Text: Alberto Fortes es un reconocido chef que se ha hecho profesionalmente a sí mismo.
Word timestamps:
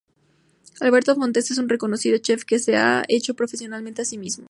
Alberto 0.79 1.13
Fortes 1.13 1.51
es 1.51 1.59
un 1.59 1.69
reconocido 1.69 2.17
chef 2.17 2.43
que 2.43 2.57
se 2.57 2.75
ha 2.75 3.03
hecho 3.07 3.35
profesionalmente 3.35 4.01
a 4.01 4.05
sí 4.05 4.17
mismo. 4.17 4.39